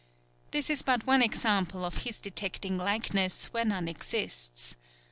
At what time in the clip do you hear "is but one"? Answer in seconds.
0.71-1.21